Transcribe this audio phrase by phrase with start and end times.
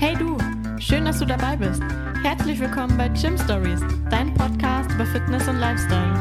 [0.00, 0.38] Hey du,
[0.78, 1.82] schön, dass du dabei bist.
[2.22, 6.14] Herzlich willkommen bei Gym Stories, dein Podcast über Fitness und Lifestyle.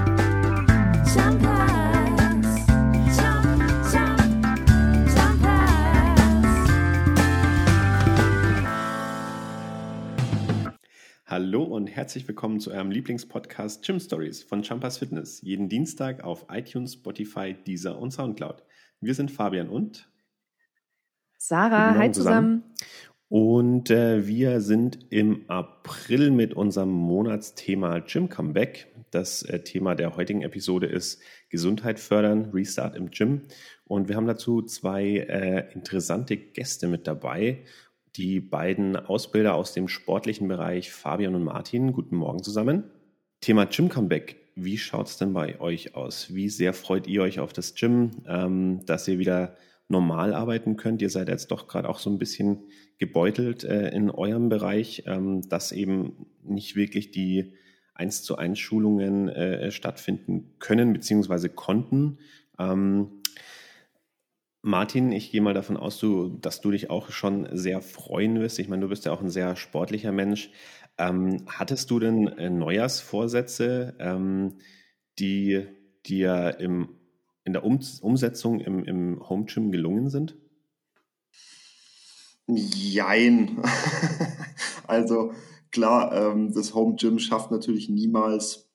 [11.28, 15.40] Hallo und herzlich willkommen zu eurem Lieblingspodcast Gym Stories von Jumpers Fitness.
[15.44, 18.64] Jeden Dienstag auf iTunes, Spotify, Deezer und Soundcloud.
[19.02, 20.10] Wir sind Fabian und
[21.40, 22.64] Sarah, hi Morgen zusammen.
[23.30, 28.88] Und äh, wir sind im April mit unserem Monatsthema Gym Comeback.
[29.12, 33.42] Das äh, Thema der heutigen Episode ist Gesundheit fördern, Restart im Gym.
[33.84, 37.66] Und wir haben dazu zwei äh, interessante Gäste mit dabei.
[38.16, 41.92] Die beiden Ausbilder aus dem sportlichen Bereich, Fabian und Martin.
[41.92, 42.86] Guten Morgen zusammen.
[43.42, 44.38] Thema Gym Comeback.
[44.56, 46.34] Wie schaut es denn bei euch aus?
[46.34, 49.56] Wie sehr freut ihr euch auf das Gym, ähm, dass ihr wieder
[49.88, 51.02] normal arbeiten könnt?
[51.02, 52.64] Ihr seid jetzt doch gerade auch so ein bisschen
[52.98, 57.54] gebeutelt äh, in eurem Bereich, ähm, dass eben nicht wirklich die
[57.96, 61.50] 1 zu 1 Schulungen äh, stattfinden können bzw.
[61.50, 62.20] konnten.
[62.60, 63.24] Ähm,
[64.62, 68.60] Martin, ich gehe mal davon aus, du, dass du dich auch schon sehr freuen wirst.
[68.60, 70.52] Ich meine, du bist ja auch ein sehr sportlicher Mensch.
[70.98, 74.56] Ähm, hattest du denn äh, Neujahrsvorsätze, ähm,
[75.20, 75.66] die
[76.06, 76.97] dir im,
[77.48, 80.36] in der um Umsetzung im, im Home Gym gelungen sind?
[82.46, 83.64] Jein.
[84.88, 85.32] also
[85.72, 88.70] klar, ähm, das Home Gym schafft natürlich niemals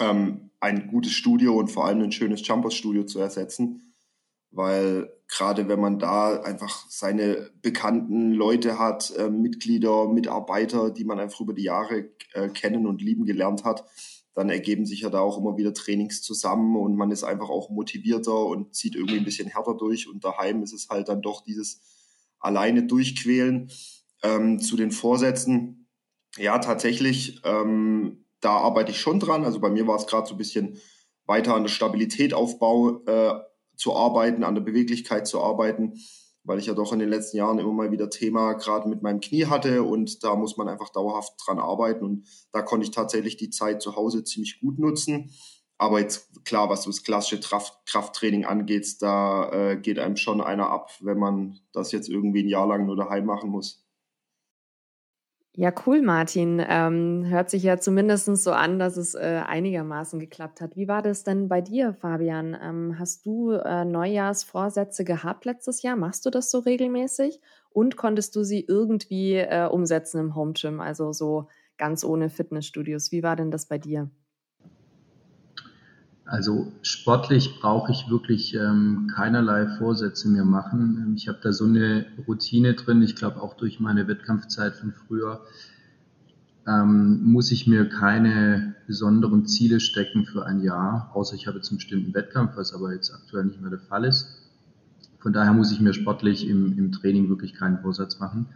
[0.00, 3.92] ähm, ein gutes Studio und vor allem ein schönes Jumpers Studio zu ersetzen,
[4.50, 11.20] weil gerade wenn man da einfach seine bekannten Leute hat, äh, Mitglieder, Mitarbeiter, die man
[11.20, 13.84] einfach über die Jahre äh, kennen und lieben gelernt hat,
[14.34, 17.70] dann ergeben sich ja da auch immer wieder Trainings zusammen und man ist einfach auch
[17.70, 21.42] motivierter und zieht irgendwie ein bisschen härter durch und daheim ist es halt dann doch
[21.42, 21.80] dieses
[22.38, 23.70] alleine durchquälen.
[24.24, 25.88] Ähm, zu den Vorsätzen,
[26.38, 29.44] ja, tatsächlich, ähm, da arbeite ich schon dran.
[29.44, 30.78] Also bei mir war es gerade so ein bisschen
[31.26, 33.34] weiter an der Stabilität aufbau äh,
[33.76, 35.94] zu arbeiten, an der Beweglichkeit zu arbeiten,
[36.44, 39.20] weil ich ja doch in den letzten Jahren immer mal wieder Thema gerade mit meinem
[39.20, 43.36] Knie hatte und da muss man einfach dauerhaft dran arbeiten und da konnte ich tatsächlich
[43.36, 45.30] die Zeit zu Hause ziemlich gut nutzen.
[45.78, 50.70] Aber jetzt klar, was das klassische Kraft, Krafttraining angeht, da äh, geht einem schon einer
[50.70, 53.81] ab, wenn man das jetzt irgendwie ein Jahr lang nur daheim machen muss.
[55.54, 56.64] Ja, cool, Martin.
[56.66, 60.76] Ähm, hört sich ja zumindest so an, dass es äh, einigermaßen geklappt hat.
[60.76, 62.56] Wie war das denn bei dir, Fabian?
[62.60, 65.96] Ähm, hast du äh, Neujahrsvorsätze gehabt letztes Jahr?
[65.96, 67.38] Machst du das so regelmäßig?
[67.68, 73.12] Und konntest du sie irgendwie äh, umsetzen im Home Gym, also so ganz ohne Fitnessstudios?
[73.12, 74.10] Wie war denn das bei dir?
[76.32, 81.04] Also sportlich brauche ich wirklich ähm, keinerlei Vorsätze mehr machen.
[81.04, 83.02] Ähm, Ich habe da so eine Routine drin.
[83.02, 85.42] Ich glaube auch durch meine Wettkampfzeit von früher
[86.66, 91.68] ähm, muss ich mir keine besonderen Ziele stecken für ein Jahr, außer ich habe jetzt
[91.68, 94.26] einen bestimmten Wettkampf, was aber jetzt aktuell nicht mehr der Fall ist.
[95.18, 98.46] Von daher muss ich mir sportlich im, im Training wirklich keinen Vorsatz machen,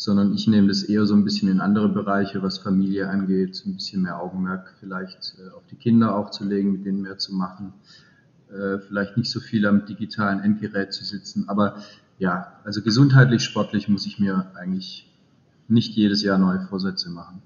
[0.00, 3.74] sondern ich nehme das eher so ein bisschen in andere Bereiche, was Familie angeht, ein
[3.74, 7.34] bisschen mehr Augenmerk vielleicht äh, auf die Kinder auch zu legen, mit denen mehr zu
[7.34, 7.74] machen,
[8.50, 11.50] äh, vielleicht nicht so viel am digitalen Endgerät zu sitzen.
[11.50, 11.76] Aber
[12.18, 15.06] ja, also gesundheitlich, sportlich muss ich mir eigentlich
[15.68, 17.42] nicht jedes Jahr neue Vorsätze machen.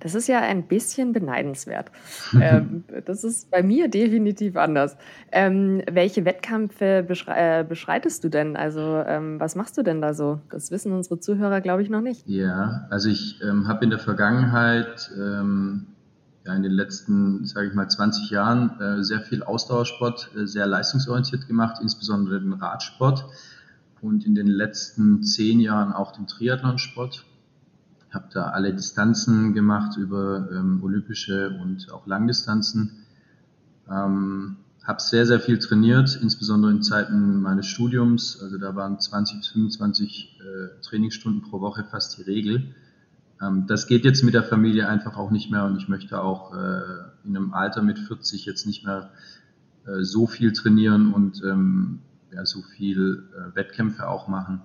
[0.00, 1.90] Das ist ja ein bisschen beneidenswert.
[2.40, 4.96] ähm, das ist bei mir definitiv anders.
[5.32, 8.56] Ähm, welche Wettkämpfe beschrei äh, beschreitest du denn?
[8.56, 10.40] Also ähm, was machst du denn da so?
[10.50, 12.26] Das wissen unsere Zuhörer, glaube ich, noch nicht.
[12.26, 15.86] Ja, also ich ähm, habe in der Vergangenheit, ähm,
[16.44, 20.66] ja, in den letzten, sage ich mal, 20 Jahren äh, sehr viel Ausdauersport, äh, sehr
[20.66, 23.26] leistungsorientiert gemacht, insbesondere den Radsport
[24.00, 27.24] und in den letzten zehn Jahren auch den Triathlonsport.
[28.10, 33.04] Habe da alle Distanzen gemacht über ähm, olympische und auch Langdistanzen.
[33.90, 38.40] Ähm, habe sehr, sehr viel trainiert, insbesondere in Zeiten meines Studiums.
[38.42, 42.74] Also da waren 20 bis 25 äh, Trainingsstunden pro Woche fast die Regel.
[43.42, 46.54] Ähm, das geht jetzt mit der Familie einfach auch nicht mehr und ich möchte auch
[46.54, 46.80] äh,
[47.24, 49.10] in einem Alter mit 40 jetzt nicht mehr
[49.86, 52.00] äh, so viel trainieren und ähm,
[52.32, 54.62] ja, so viel äh, Wettkämpfe auch machen.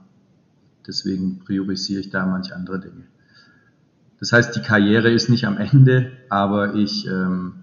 [0.87, 3.03] Deswegen priorisiere ich da manche andere Dinge.
[4.23, 7.55] Das heißt, die Karriere ist nicht am Ende, aber ich ähm,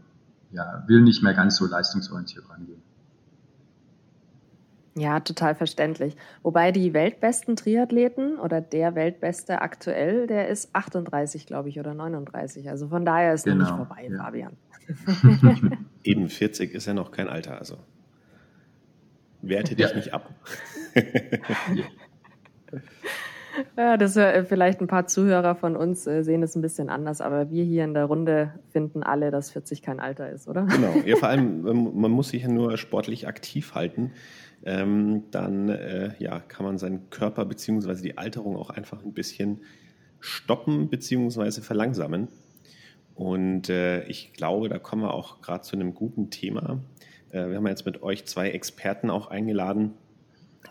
[0.52, 2.82] ja, will nicht mehr ganz so leistungsorientiert rangehen.
[4.94, 6.18] Ja, total verständlich.
[6.42, 12.68] Wobei die weltbesten Triathleten oder der weltbeste aktuell, der ist 38, glaube ich, oder 39.
[12.68, 14.22] Also von daher ist noch nicht Genau, vorbei, ja.
[14.22, 14.52] Fabian.
[16.04, 17.78] Eben 40 ist ja noch kein Alter, also
[19.40, 19.96] werte dich Ja.
[19.96, 20.28] nicht ab.
[23.76, 27.20] Ja, das äh, vielleicht ein paar Zuhörer von uns äh, sehen es ein bisschen anders,
[27.20, 30.66] aber wir hier in der Runde finden alle, dass 40 kein Alter ist, oder?
[30.66, 30.94] Genau.
[31.04, 34.12] Ja, vor allem, ähm, man muss sich ja nur sportlich aktiv halten.
[34.64, 38.02] Ähm, dann äh, ja, kann man seinen Körper bzw.
[38.02, 39.60] die Alterung auch einfach ein bisschen
[40.20, 41.62] stoppen bzw.
[41.62, 42.28] verlangsamen.
[43.14, 46.80] Und äh, ich glaube, da kommen wir auch gerade zu einem guten Thema.
[47.30, 49.92] Äh, wir haben jetzt mit euch zwei Experten auch eingeladen,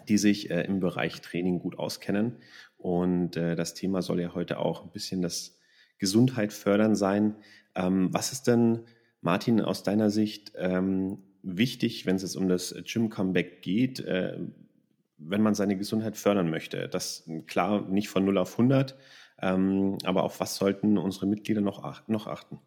[0.08, 2.36] die sich äh, im Bereich Training gut auskennen.
[2.80, 5.60] Und äh, das Thema soll ja heute auch ein bisschen das
[5.98, 7.36] Gesundheit fördern sein.
[7.76, 8.86] Ähm, was ist denn,
[9.22, 14.40] Martin, aus deiner Sicht ähm, wichtig, wenn es jetzt um das Gym-Comeback geht, äh,
[15.18, 16.88] wenn man seine Gesundheit fördern möchte?
[16.88, 18.96] Das klar nicht von 0 auf 100,
[19.42, 22.60] ähm, aber auf was sollten unsere Mitglieder noch, ach noch achten?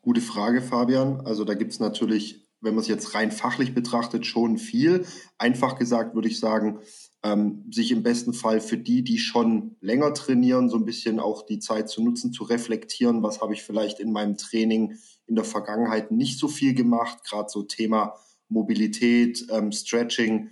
[0.00, 1.22] Gute Frage, Fabian.
[1.26, 5.06] Also da gibt es natürlich, wenn man es jetzt rein fachlich betrachtet, schon viel.
[5.38, 6.78] Einfach gesagt würde ich sagen,
[7.24, 11.46] ähm, sich im besten Fall für die, die schon länger trainieren, so ein bisschen auch
[11.46, 15.44] die Zeit zu nutzen, zu reflektieren, was habe ich vielleicht in meinem Training in der
[15.44, 18.14] Vergangenheit nicht so viel gemacht, gerade so Thema
[18.50, 20.50] Mobilität, ähm, Stretching,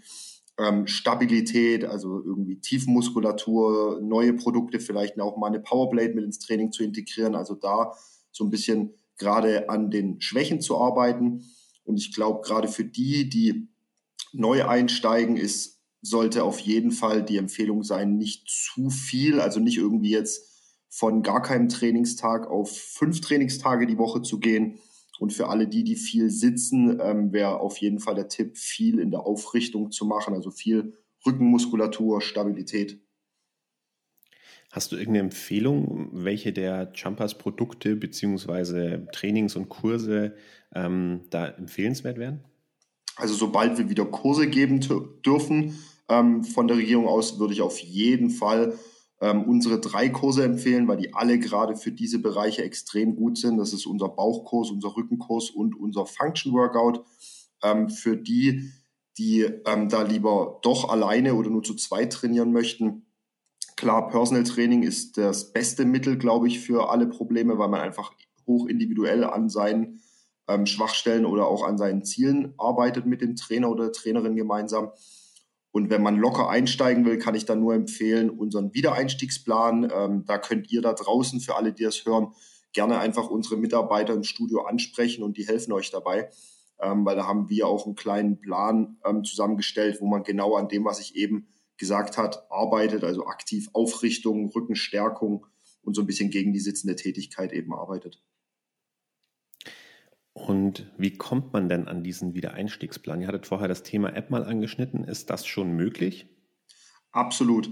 [0.59, 6.73] ähm, Stabilität, also irgendwie Tiefmuskulatur, neue Produkte, vielleicht auch mal eine Powerblade mit ins Training
[6.73, 7.93] zu integrieren, also da
[8.31, 11.45] so ein bisschen gerade an den Schwächen zu arbeiten.
[11.85, 13.69] Und ich glaube, gerade für die, die
[14.33, 19.79] neu einsteigen, ist, sollte auf jeden Fall die Empfehlung sein, nicht zu viel, also nicht
[19.79, 20.51] irgendwie jetzt
[20.91, 24.79] von gar keinem Trainingstag auf fünf Trainingstage die Woche zu gehen.
[25.21, 28.99] Und für alle die, die viel sitzen, ähm, wäre auf jeden Fall der Tipp, viel
[28.99, 33.01] in der Aufrichtung zu machen, also viel Rückenmuskulatur, Stabilität.
[34.73, 40.35] Hast du irgendeine Empfehlung, welche der Jumpers Produkte beziehungsweise Trainings und Kurse
[40.75, 42.43] ähm, da empfehlenswert wären?
[43.17, 44.81] Also sobald wir wieder Kurse geben
[45.25, 45.79] dürfen
[46.09, 48.79] ähm, von der Regierung aus, würde ich auf jeden Fall
[49.21, 53.59] ähm, unsere drei Kurse empfehlen, weil die alle gerade für diese Bereiche extrem gut sind.
[53.59, 57.05] Das ist unser Bauchkurs, unser Rückenkurs und unser Function Workout.
[57.63, 58.73] Ähm, für die,
[59.19, 63.07] die ähm, da lieber doch alleine oder nur zu zweit trainieren möchten,
[63.83, 68.13] Klar, Personal Training ist das beste Mittel, glaube ich, für alle Probleme, weil man einfach
[68.47, 70.01] hoch individuell an seinen
[70.47, 74.93] ähm, Schwachstellen oder auch an seinen Zielen arbeitet mit dem Trainer oder der Trainerin gemeinsam.
[75.73, 79.91] Und wenn man locker einsteigen will, kann ich dann nur empfehlen, unseren Wiedereinstiegsplan.
[79.93, 82.35] Ähm, da könnt ihr da draußen, für alle, die das hören,
[82.73, 86.31] gerne einfach unsere Mitarbeiter im Studio ansprechen und die helfen euch dabei.
[86.81, 90.69] Ähm, weil da haben wir auch einen kleinen Plan ähm, zusammengestellt, wo man genau an
[90.69, 91.49] dem, was ich eben
[91.79, 95.47] gesagt hat, arbeitet, also aktiv Aufrichtung, Rückenstärkung
[95.83, 98.23] und so ein bisschen gegen die sitzende Tätigkeit eben arbeitet.
[100.35, 103.21] Und wie kommt man denn an diesen Wiedereinstiegsplan?
[103.21, 105.05] Ihr hattet vorher das Thema App mal angeschnitten.
[105.05, 106.27] Ist das schon möglich?
[107.11, 107.71] Absolut.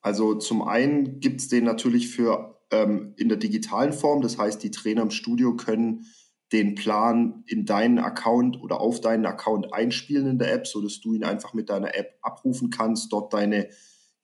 [0.00, 4.22] Also zum einen gibt es den natürlich für ähm, in der digitalen Form.
[4.22, 6.06] Das heißt, die Trainer im Studio können
[6.52, 11.00] den Plan in deinen Account oder auf deinen Account einspielen in der App, so dass
[11.00, 13.68] du ihn einfach mit deiner App abrufen kannst, dort deine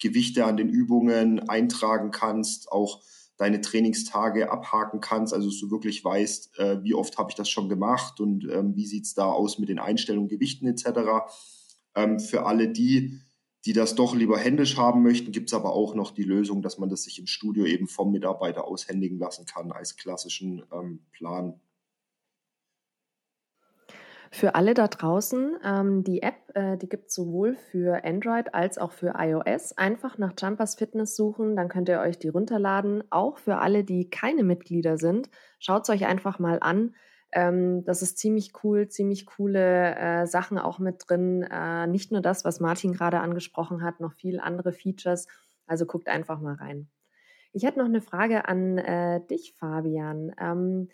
[0.00, 3.02] Gewichte an den Übungen eintragen kannst, auch
[3.36, 7.48] deine Trainingstage abhaken kannst, also dass du wirklich weißt, äh, wie oft habe ich das
[7.48, 11.26] schon gemacht und ähm, wie sieht's da aus mit den Einstellungen, Gewichten etc.
[11.94, 13.20] Ähm, für alle die,
[13.64, 16.88] die das doch lieber händisch haben möchten, gibt's aber auch noch die Lösung, dass man
[16.88, 21.60] das sich im Studio eben vom Mitarbeiter aushändigen lassen kann als klassischen ähm, Plan.
[24.34, 28.78] Für alle da draußen, ähm, die App, äh, die gibt es sowohl für Android als
[28.78, 29.78] auch für iOS.
[29.78, 33.04] Einfach nach Jumpers Fitness suchen, dann könnt ihr euch die runterladen.
[33.10, 36.96] Auch für alle, die keine Mitglieder sind, schaut es euch einfach mal an.
[37.30, 41.44] Ähm, das ist ziemlich cool, ziemlich coole äh, Sachen auch mit drin.
[41.44, 45.28] Äh, nicht nur das, was Martin gerade angesprochen hat, noch viel andere Features.
[45.68, 46.88] Also guckt einfach mal rein.
[47.52, 50.34] Ich hätte noch eine Frage an äh, dich, Fabian.
[50.40, 50.88] Ähm,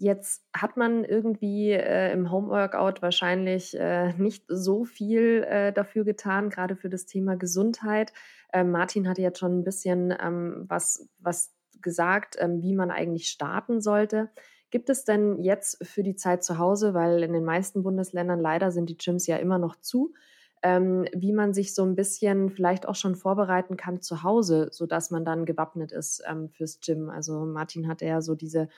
[0.00, 6.50] Jetzt hat man irgendwie äh, im Homeworkout wahrscheinlich äh, nicht so viel äh, dafür getan,
[6.50, 8.12] gerade für das Thema Gesundheit.
[8.52, 11.52] Ähm, Martin hatte jetzt schon ein bisschen ähm, was, was
[11.82, 14.30] gesagt, ähm, wie man eigentlich starten sollte.
[14.70, 18.70] Gibt es denn jetzt für die Zeit zu Hause, weil in den meisten Bundesländern leider
[18.70, 20.14] sind die Gyms ja immer noch zu,
[20.62, 25.10] ähm, wie man sich so ein bisschen vielleicht auch schon vorbereiten kann zu Hause, sodass
[25.10, 27.10] man dann gewappnet ist ähm, fürs Gym?
[27.10, 28.68] Also Martin hatte ja so diese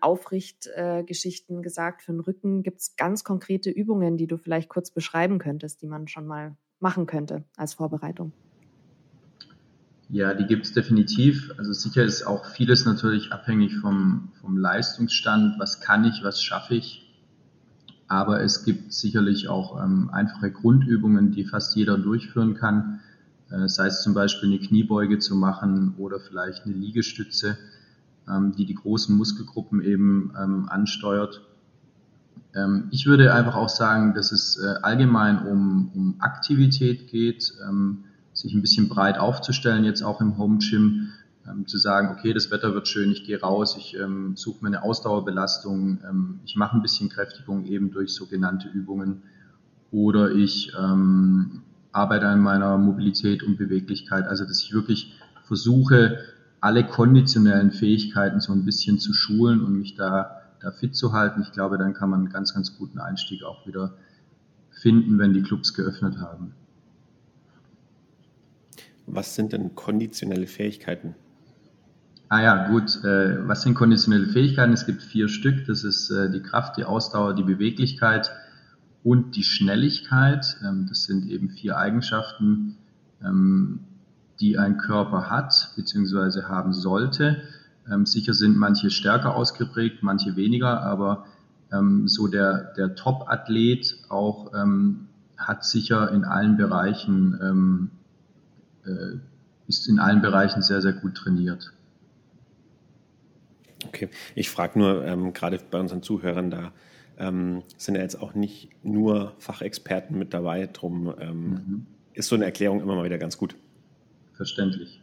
[0.00, 2.02] Aufrichtgeschichten äh, gesagt.
[2.02, 5.86] Für den Rücken gibt es ganz konkrete Übungen, die du vielleicht kurz beschreiben könntest, die
[5.86, 8.32] man schon mal machen könnte als Vorbereitung.
[10.08, 11.52] Ja, die gibt es definitiv.
[11.56, 15.58] Also sicher ist auch vieles natürlich abhängig vom, vom Leistungsstand.
[15.58, 17.08] Was kann ich, was schaffe ich?
[18.08, 23.00] Aber es gibt sicherlich auch ähm, einfache Grundübungen, die fast jeder durchführen kann.
[23.50, 27.56] äh, sei es zum Beispiel eine Kniebeuge zu machen oder vielleicht eine Liegestütze,
[28.56, 31.42] die die großen Muskelgruppen eben ähm, ansteuert.
[32.54, 38.04] Ähm, ich würde einfach auch sagen, dass es äh, allgemein um, um Aktivität geht, ähm,
[38.32, 41.10] sich ein bisschen breit aufzustellen, jetzt auch im Home Gym,
[41.48, 44.68] ähm, zu sagen, okay, das Wetter wird schön, ich gehe raus, ich ähm, suche mir
[44.68, 49.22] eine Ausdauerbelastung, ähm, ich mache ein bisschen Kräftigung eben durch sogenannte Übungen
[49.90, 56.18] oder ich ähm, arbeite an meiner Mobilität und Beweglichkeit, also dass ich wirklich versuche,
[56.62, 61.42] alle konditionellen Fähigkeiten so ein bisschen zu schulen und mich da, da fit zu halten.
[61.42, 63.94] Ich glaube, dann kann man einen ganz, ganz guten Einstieg auch wieder
[64.70, 66.54] finden, wenn die Clubs geöffnet haben.
[69.08, 71.16] Was sind denn konditionelle Fähigkeiten?
[72.28, 73.04] Ah ja, gut.
[73.04, 74.72] Äh, was sind konditionelle Fähigkeiten?
[74.72, 75.66] Es gibt vier Stück.
[75.66, 78.30] Das ist äh, die Kraft, die Ausdauer, die Beweglichkeit
[79.02, 80.58] und die Schnelligkeit.
[80.64, 82.76] Ähm, das sind eben vier Eigenschaften,
[83.20, 83.80] ähm,
[84.42, 86.42] die ein Körper hat bzw.
[86.42, 87.42] haben sollte.
[87.90, 91.26] Ähm, sicher sind manche stärker ausgeprägt, manche weniger, aber
[91.72, 97.90] ähm, so der, der Top-Athlet auch ähm, hat sicher in allen Bereichen, ähm,
[98.84, 99.18] äh,
[99.68, 101.72] ist in allen Bereichen sehr, sehr gut trainiert.
[103.86, 106.72] Okay, ich frage nur ähm, gerade bei unseren Zuhörern da,
[107.18, 111.86] ähm, sind ja jetzt auch nicht nur Fachexperten mit dabei, drum mhm.
[112.12, 113.56] ist so eine Erklärung immer mal wieder ganz gut.
[114.42, 115.00] Verständlich.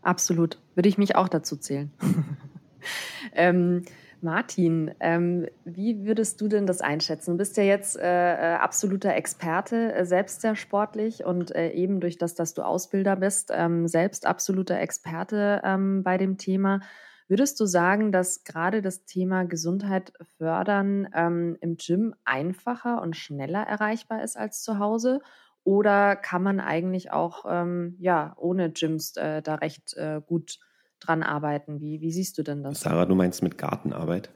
[0.00, 0.58] Absolut.
[0.74, 1.92] Würde ich mich auch dazu zählen.
[3.34, 3.82] ähm,
[4.22, 7.32] Martin, ähm, wie würdest du denn das einschätzen?
[7.32, 12.00] Du bist ja jetzt äh, äh, absoluter Experte, äh, selbst sehr sportlich und äh, eben
[12.00, 16.80] durch das, dass du Ausbilder bist, ähm, selbst absoluter Experte ähm, bei dem Thema.
[17.28, 23.62] Würdest du sagen, dass gerade das Thema Gesundheit fördern ähm, im Gym einfacher und schneller
[23.62, 25.20] erreichbar ist als zu Hause?
[25.66, 30.60] Oder kann man eigentlich auch ähm, ja, ohne Gyms äh, da recht äh, gut
[31.00, 31.80] dran arbeiten?
[31.80, 32.82] Wie, wie siehst du denn das?
[32.82, 34.30] Sarah, du meinst mit Gartenarbeit?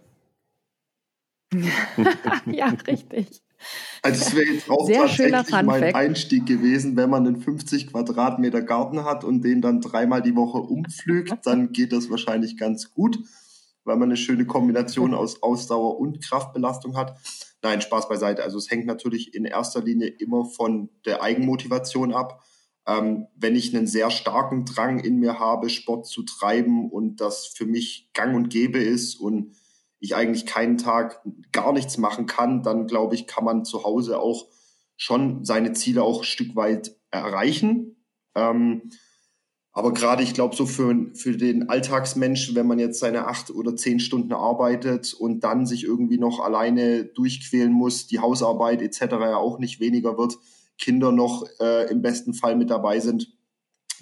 [2.47, 3.45] ja, richtig.
[4.03, 8.63] Also es wäre jetzt auch Sehr tatsächlich mein Einstieg gewesen, wenn man einen 50 Quadratmeter
[8.63, 13.21] Garten hat und den dann dreimal die Woche umpflügt, dann geht das wahrscheinlich ganz gut,
[13.85, 17.17] weil man eine schöne Kombination aus Ausdauer und Kraftbelastung hat.
[17.63, 18.43] Nein, Spaß beiseite.
[18.43, 22.43] Also es hängt natürlich in erster Linie immer von der Eigenmotivation ab.
[22.87, 27.47] Ähm, wenn ich einen sehr starken Drang in mir habe, Sport zu treiben und das
[27.47, 29.55] für mich gang und gäbe ist und
[29.99, 34.19] ich eigentlich keinen Tag gar nichts machen kann, dann glaube ich, kann man zu Hause
[34.19, 34.49] auch
[34.97, 37.97] schon seine Ziele auch ein Stück weit erreichen.
[38.35, 38.91] Ähm,
[39.73, 43.77] aber gerade, ich glaube, so für, für den Alltagsmenschen, wenn man jetzt seine acht oder
[43.77, 49.01] zehn Stunden arbeitet und dann sich irgendwie noch alleine durchquälen muss, die Hausarbeit etc.
[49.13, 50.39] ja auch nicht weniger wird,
[50.77, 53.33] Kinder noch äh, im besten Fall mit dabei sind,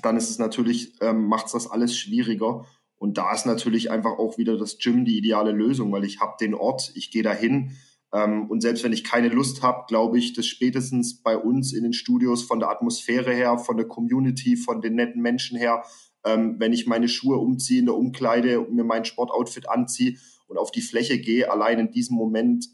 [0.01, 2.65] dann ist es natürlich, ähm, macht es das alles schwieriger.
[2.97, 6.37] Und da ist natürlich einfach auch wieder das Gym die ideale Lösung, weil ich habe
[6.41, 7.77] den Ort, ich gehe dahin,
[8.13, 11.83] ähm, und selbst wenn ich keine Lust habe, glaube ich, dass spätestens bei uns in
[11.83, 15.83] den Studios von der Atmosphäre her, von der Community, von den netten Menschen her,
[16.25, 20.59] ähm, wenn ich meine Schuhe umziehe in der Umkleide und mir mein Sportoutfit anziehe und
[20.59, 22.67] auf die Fläche gehe, allein in diesem Moment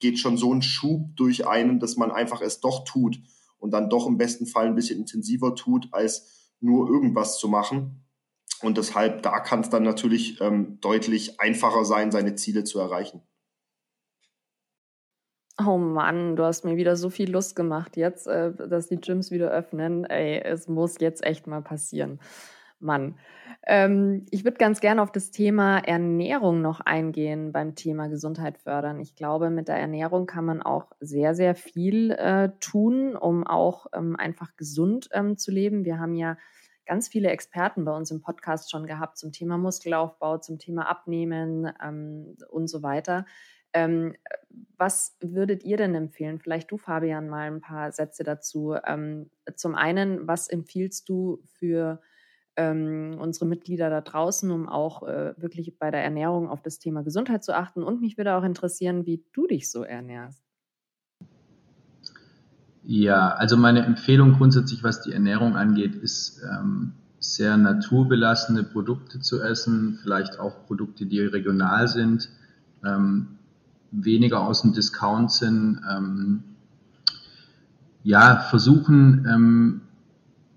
[0.00, 3.20] geht schon so ein Schub durch einen, dass man einfach es doch tut
[3.58, 8.04] und dann doch im besten Fall ein bisschen intensiver tut, als nur irgendwas zu machen.
[8.62, 13.22] Und deshalb, da kann es dann natürlich ähm, deutlich einfacher sein, seine Ziele zu erreichen.
[15.66, 19.30] Oh Mann, du hast mir wieder so viel Lust gemacht jetzt, äh, dass die Gyms
[19.30, 20.04] wieder öffnen.
[20.04, 22.18] Ey, es muss jetzt echt mal passieren.
[22.78, 23.16] Mann.
[23.66, 29.00] Ähm, ich würde ganz gerne auf das Thema Ernährung noch eingehen beim Thema Gesundheit fördern.
[29.00, 33.86] Ich glaube, mit der Ernährung kann man auch sehr, sehr viel äh, tun, um auch
[33.92, 35.84] ähm, einfach gesund ähm, zu leben.
[35.84, 36.38] Wir haben ja
[36.86, 41.70] ganz viele Experten bei uns im Podcast schon gehabt zum Thema Muskelaufbau, zum Thema Abnehmen
[41.84, 43.26] ähm, und so weiter.
[43.72, 44.14] Ähm,
[44.76, 46.38] was würdet ihr denn empfehlen?
[46.38, 48.74] Vielleicht du, Fabian, mal ein paar Sätze dazu.
[48.86, 52.00] Ähm, zum einen, was empfiehlst du für
[52.56, 57.02] ähm, unsere Mitglieder da draußen, um auch äh, wirklich bei der Ernährung auf das Thema
[57.02, 57.82] Gesundheit zu achten?
[57.82, 60.42] Und mich würde auch interessieren, wie du dich so ernährst.
[62.82, 69.42] Ja, also meine Empfehlung grundsätzlich, was die Ernährung angeht, ist ähm, sehr naturbelassene Produkte zu
[69.42, 72.30] essen, vielleicht auch Produkte, die regional sind.
[72.84, 73.38] Ähm,
[73.92, 76.44] weniger aus dem Discount sind, ähm,
[78.02, 79.80] ja, versuchen ähm,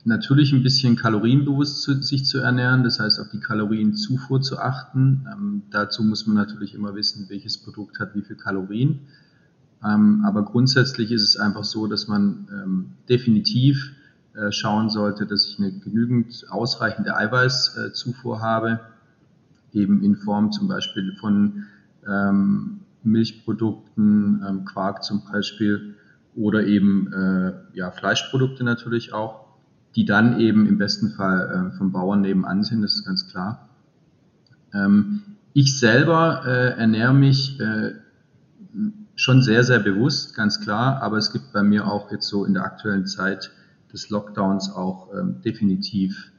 [0.05, 5.25] natürlich ein bisschen kalorienbewusst zu, sich zu ernähren, das heißt auf die Kalorienzufuhr zu achten.
[5.31, 9.01] Ähm, dazu muss man natürlich immer wissen, welches Produkt hat wie viel Kalorien.
[9.83, 13.93] Ähm, aber grundsätzlich ist es einfach so, dass man ähm, definitiv
[14.33, 18.79] äh, schauen sollte, dass ich eine genügend ausreichende Eiweißzufuhr habe,
[19.73, 21.65] eben in Form zum Beispiel von
[22.07, 25.95] ähm, Milchprodukten, ähm, Quark zum Beispiel
[26.35, 29.45] oder eben äh, ja, Fleischprodukte natürlich auch,
[29.95, 33.69] die dann eben im besten Fall äh, vom Bauern nebenan sind, das ist ganz klar.
[34.73, 35.21] Ähm,
[35.53, 37.91] ich selber äh, ernähre mich äh,
[39.15, 42.55] schon sehr, sehr bewusst, ganz klar, aber es gibt bei mir auch jetzt so in
[42.55, 43.51] der aktuellen Zeit
[43.91, 46.32] des Lockdowns auch ähm, definitiv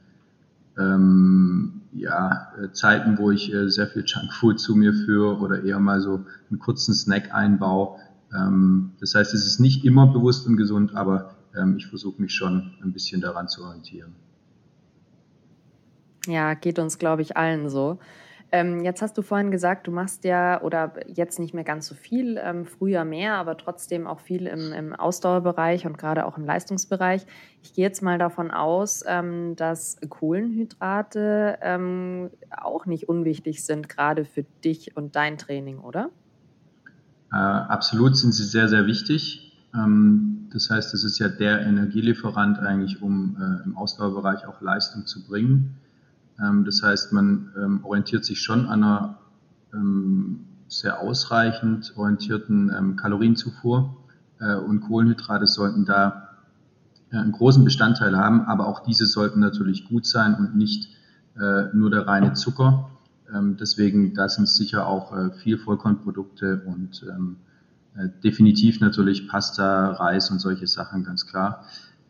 [0.77, 5.79] ähm, ja, äh, Zeiten, wo ich äh, sehr viel Junkfood zu mir führe oder eher
[5.79, 7.99] mal so einen kurzen Snack einbaue.
[8.33, 12.33] Ähm, das heißt, es ist nicht immer bewusst und gesund, aber ähm, ich versuche mich
[12.33, 14.13] schon ein bisschen daran zu orientieren.
[16.27, 17.99] Ja, geht uns, glaube ich, allen so.
[18.55, 21.93] Ähm, jetzt hast du vorhin gesagt, du machst ja oder jetzt nicht mehr ganz so
[21.93, 26.45] viel, ähm, früher mehr, aber trotzdem auch viel im, im Ausdauerbereich und gerade auch im
[26.45, 27.25] Leistungsbereich.
[27.61, 34.23] Ich gehe jetzt mal davon aus, ähm, dass Kohlenhydrate ähm, auch nicht unwichtig sind, gerade
[34.23, 36.09] für dich und dein Training, oder?
[37.33, 39.53] Äh, absolut sind sie sehr, sehr wichtig.
[39.73, 45.05] Ähm, das heißt, es ist ja der Energielieferant eigentlich, um äh, im Ausdauerbereich auch Leistung
[45.05, 45.75] zu bringen.
[46.39, 49.17] Ähm, das heißt, man ähm, orientiert sich schon an einer
[49.73, 53.95] ähm, sehr ausreichend orientierten Kalorienzufuhr
[54.39, 56.29] äh, und Kohlenhydrate sollten da
[57.11, 60.89] äh, einen großen Bestandteil haben, aber auch diese sollten natürlich gut sein und nicht
[61.39, 62.89] äh, nur der reine Zucker.
[63.59, 65.11] deswegen, da sind sicher auch
[65.41, 67.03] viel Vollkornprodukte und
[68.23, 71.65] definitiv natürlich Pasta, Reis und solche Sachen, ganz klar.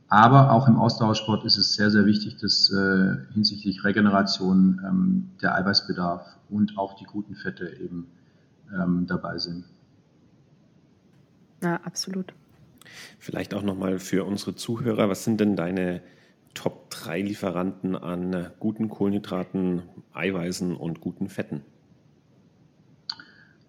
[0.07, 5.55] Aber auch im Ausdauersport ist es sehr, sehr wichtig, dass äh, hinsichtlich Regeneration ähm, der
[5.55, 8.07] Eiweißbedarf und auch die guten Fette eben
[8.73, 9.65] ähm, dabei sind.
[11.63, 12.33] Ja, absolut.
[13.17, 16.01] Vielleicht auch nochmal für unsere Zuhörer, was sind denn deine
[16.53, 19.81] Top 3 Lieferanten an guten Kohlenhydraten,
[20.13, 21.61] Eiweißen und guten Fetten?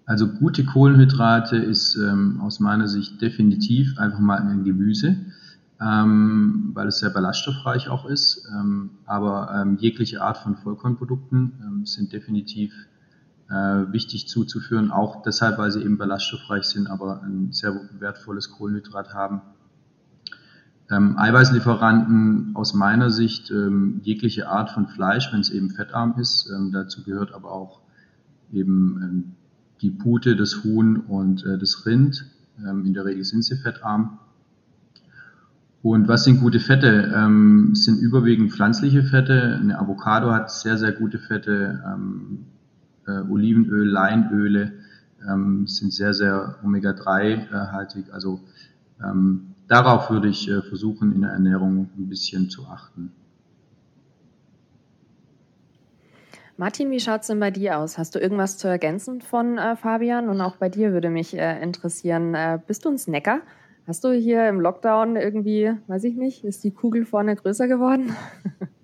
[0.04, 5.16] Also gute Kohlenhydrate ist ähm, aus meiner Sicht definitiv einfach mal ein Gemüse
[5.80, 8.48] ähm, weil es sehr ballaststoffreich auch ist.
[8.50, 12.72] Ähm, aber ähm, jegliche Art von Vollkornprodukten ähm, sind definitiv
[13.48, 13.52] äh,
[13.92, 19.42] wichtig zuzuführen, auch deshalb, weil sie eben ballaststoffreich sind, aber ein sehr wertvolles Kohlenhydrat haben.
[20.90, 26.50] Ähm, Eiweißlieferanten aus meiner Sicht ähm, jegliche Art von Fleisch, wenn es eben fettarm ist.
[26.72, 27.80] dazu gehört aber auch
[28.52, 29.34] eben
[29.82, 32.24] die Pute, das Huhn und äh, das Rind.
[32.58, 34.18] in der Regel sind sie fettarm.
[35.86, 37.14] Und was sind gute Fette?
[37.14, 39.56] Ähm, sind überwiegend pflanzliche Fette.
[39.60, 41.80] Eine Avocado hat sehr, sehr gute Fette.
[41.86, 42.46] Ähm,
[43.06, 44.72] äh, Olivenöl, Leinöle
[45.30, 48.12] ähm, sind sehr, sehr Omega-3-haltig.
[48.12, 48.40] Also
[49.00, 53.12] ähm, darauf würde ich äh, versuchen, in der Ernährung ein bisschen zu achten.
[56.56, 57.96] Martin, wie schaut es denn bei dir aus?
[57.96, 60.30] Hast du irgendwas zu ergänzen von äh, Fabian?
[60.30, 63.42] Und auch bei dir würde mich äh, interessieren, äh, bist du ein Snacker?
[63.86, 68.14] Hast du hier im Lockdown irgendwie, weiß ich nicht, ist die Kugel vorne größer geworden?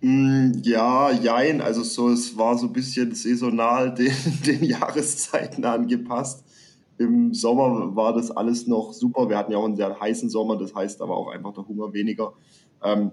[0.04, 1.60] Mm, ja, jein.
[1.60, 4.12] Also so, es war so ein bisschen saisonal den,
[4.44, 6.44] den Jahreszeiten angepasst.
[6.98, 9.28] Im Sommer war das alles noch super.
[9.28, 11.92] Wir hatten ja auch einen sehr heißen Sommer, das heißt aber auch einfach der Hunger
[11.92, 12.32] weniger.
[12.82, 13.12] Ähm,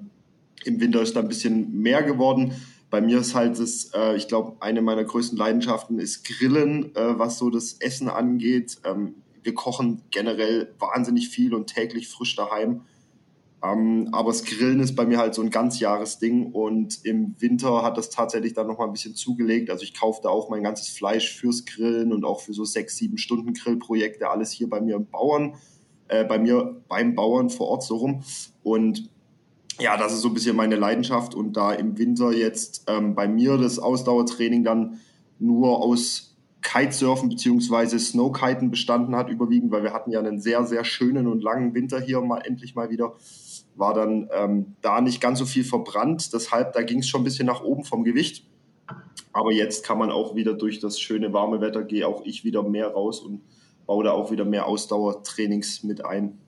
[0.66, 2.54] Im Winter ist da ein bisschen mehr geworden.
[2.90, 7.20] Bei mir ist halt das, äh, ich glaube, eine meiner größten Leidenschaften ist Grillen, äh,
[7.20, 8.78] was so das Essen angeht.
[8.84, 12.82] Ähm, wir kochen generell wahnsinnig viel und täglich frisch daheim.
[13.62, 17.98] Ähm, aber das Grillen ist bei mir halt so ein Ganzjahresding und im Winter hat
[17.98, 19.70] das tatsächlich dann nochmal ein bisschen zugelegt.
[19.70, 22.96] Also ich kaufe da auch mein ganzes Fleisch fürs Grillen und auch für so sechs,
[22.96, 25.56] sieben Stunden Grillprojekte, alles hier bei mir im Bauern,
[26.08, 28.24] äh, bei mir beim Bauern vor Ort so rum.
[28.64, 29.10] Und
[29.80, 33.28] ja, das ist so ein bisschen meine Leidenschaft und da im Winter jetzt ähm, bei
[33.28, 35.00] mir das Ausdauertraining dann
[35.38, 36.29] nur aus
[36.62, 41.42] Kitesurfen beziehungsweise Snowkiten bestanden hat, überwiegend, weil wir hatten ja einen sehr, sehr schönen und
[41.42, 43.16] langen Winter hier mal endlich mal wieder.
[43.76, 46.34] War dann ähm, da nicht ganz so viel verbrannt.
[46.34, 48.46] Deshalb, da ging es schon ein bisschen nach oben vom Gewicht.
[49.32, 52.64] Aber jetzt kann man auch wieder durch das schöne warme Wetter, gehe auch ich wieder
[52.64, 53.42] mehr raus und
[53.86, 56.40] baue da auch wieder mehr Ausdauertrainings mit ein.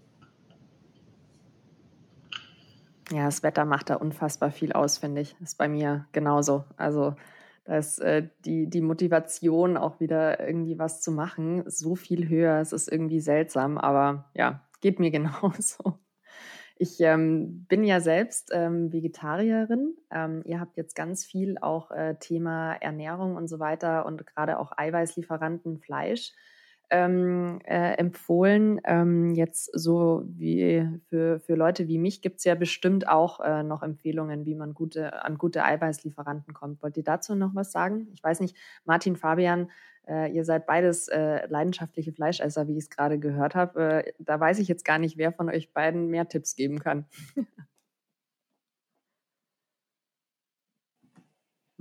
[3.12, 5.36] Ja, das Wetter macht da unfassbar viel aus, finde ich.
[5.41, 6.63] Ist bei mir genauso.
[6.78, 7.15] Also
[7.71, 12.60] da ist äh, die, die Motivation auch wieder irgendwie was zu machen so viel höher.
[12.60, 15.97] Es ist irgendwie seltsam, aber ja, geht mir genauso.
[16.75, 19.95] Ich ähm, bin ja selbst ähm, Vegetarierin.
[20.12, 24.60] Ähm, ihr habt jetzt ganz viel auch äh, Thema Ernährung und so weiter und gerade
[24.60, 26.34] auch Eiweißlieferanten, Fleisch.
[26.91, 28.80] Ähm, äh, empfohlen.
[28.84, 33.63] Ähm, jetzt so wie für, für Leute wie mich gibt es ja bestimmt auch äh,
[33.63, 36.84] noch Empfehlungen, wie man gute, an gute Eiweißlieferanten kommt.
[36.84, 38.08] Wollt ihr dazu noch was sagen?
[38.13, 39.69] Ich weiß nicht, Martin, Fabian,
[40.08, 44.04] äh, ihr seid beides äh, leidenschaftliche Fleischesser, wie ich es gerade gehört habe.
[44.06, 47.06] Äh, da weiß ich jetzt gar nicht, wer von euch beiden mehr Tipps geben kann.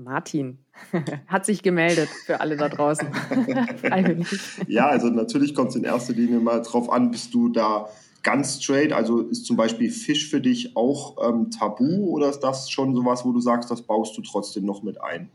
[0.02, 0.58] Martin
[1.26, 3.08] hat sich gemeldet für alle da draußen.
[4.66, 7.88] ja, also natürlich kommt es in erster Linie mal drauf an, bist du da
[8.22, 8.92] ganz straight?
[8.92, 13.24] Also ist zum Beispiel Fisch für dich auch ähm, tabu oder ist das schon sowas,
[13.24, 15.30] wo du sagst, das baust du trotzdem noch mit ein?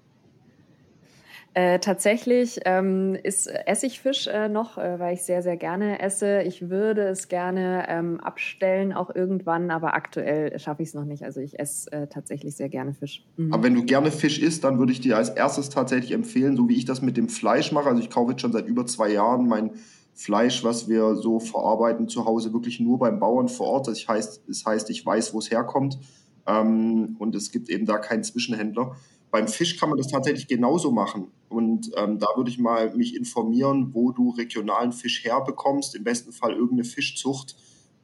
[1.57, 6.41] Äh, tatsächlich ähm, ist Essigfisch äh, noch, äh, weil ich sehr, sehr gerne esse.
[6.41, 11.23] Ich würde es gerne ähm, abstellen, auch irgendwann, aber aktuell schaffe ich es noch nicht.
[11.23, 13.25] Also ich esse äh, tatsächlich sehr gerne Fisch.
[13.37, 13.53] Mhm.
[13.53, 16.67] Aber wenn du gerne Fisch isst, dann würde ich dir als erstes tatsächlich empfehlen, so
[16.67, 17.87] wie ich das mit dem Fleisch mache.
[17.87, 19.71] Also ich kaufe jetzt schon seit über zwei Jahren mein
[20.13, 23.87] Fleisch, was wir so verarbeiten zu Hause, wirklich nur beim Bauern vor Ort.
[23.87, 25.99] Das heißt, das heißt ich weiß, wo es herkommt.
[26.47, 28.97] Ähm, und es gibt eben da keinen Zwischenhändler.
[29.35, 31.29] Beim Fisch kann man das tatsächlich genauso machen.
[31.49, 35.93] Und ähm, da würde ich mal mich informieren, wo du regionalen Fisch herbekommst.
[35.93, 37.57] Im besten Fall irgendeine Fischzucht,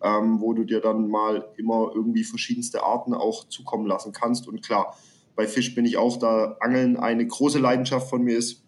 [0.04, 4.46] ähm, wo du dir dann mal immer irgendwie verschiedenste Arten auch zukommen lassen kannst.
[4.46, 4.98] Und klar,
[5.38, 6.58] bei Fisch bin ich auch da.
[6.60, 8.66] Angeln eine große Leidenschaft von mir ist,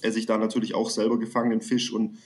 [0.00, 2.16] esse ich da natürlich auch selber gefangenen Fisch und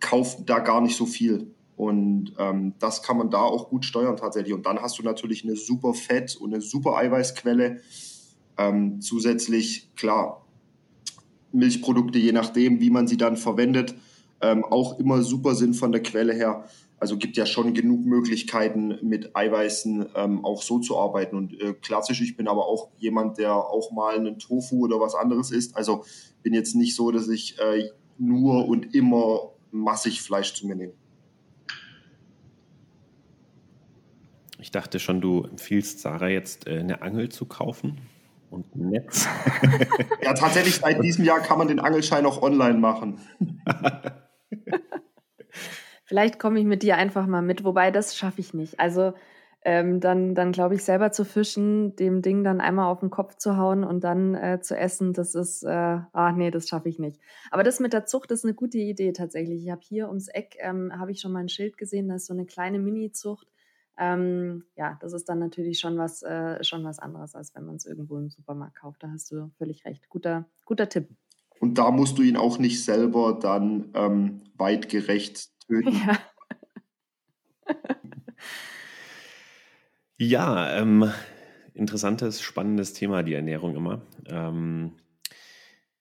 [0.00, 1.54] kaufe da gar nicht so viel.
[1.76, 4.54] Und ähm, das kann man da auch gut steuern tatsächlich.
[4.54, 7.80] Und dann hast du natürlich eine super Fett- und eine super Eiweißquelle
[8.60, 10.44] ähm, zusätzlich, klar,
[11.52, 13.94] Milchprodukte, je nachdem, wie man sie dann verwendet,
[14.40, 16.64] ähm, auch immer super Sinn von der Quelle her.
[16.98, 21.36] Also gibt ja schon genug Möglichkeiten, mit Eiweißen ähm, auch so zu arbeiten.
[21.36, 25.14] Und äh, klassisch, ich bin aber auch jemand, der auch mal einen Tofu oder was
[25.14, 25.76] anderes isst.
[25.76, 26.04] Also
[26.42, 30.92] bin jetzt nicht so, dass ich äh, nur und immer massig Fleisch zu mir nehme.
[34.58, 37.96] Ich dachte schon, du empfiehlst Sarah jetzt äh, eine Angel zu kaufen
[38.50, 39.26] und Netz.
[40.22, 43.18] ja, tatsächlich seit diesem Jahr kann man den Angelschein auch online machen.
[46.04, 48.80] Vielleicht komme ich mit dir einfach mal mit, wobei das schaffe ich nicht.
[48.80, 49.14] Also
[49.62, 53.36] ähm, dann, dann glaube ich, selber zu fischen, dem Ding dann einmal auf den Kopf
[53.36, 56.98] zu hauen und dann äh, zu essen, das ist, äh, ah nee, das schaffe ich
[56.98, 57.20] nicht.
[57.50, 59.62] Aber das mit der Zucht ist eine gute Idee tatsächlich.
[59.62, 62.26] Ich habe hier ums Eck, ähm, habe ich schon mal ein Schild gesehen, da ist
[62.26, 63.46] so eine kleine Mini-Zucht
[64.00, 67.76] ähm, ja, das ist dann natürlich schon was, äh, schon was anderes, als wenn man
[67.76, 69.02] es irgendwo im Supermarkt kauft.
[69.02, 70.08] Da hast du völlig recht.
[70.08, 71.10] Guter, guter Tipp.
[71.60, 75.92] Und da musst du ihn auch nicht selber dann ähm, weitgerecht töten.
[76.06, 77.76] Ja.
[80.16, 81.12] ja, ähm,
[81.74, 84.02] interessantes, spannendes Thema, die Ernährung immer.
[84.26, 84.92] Ähm,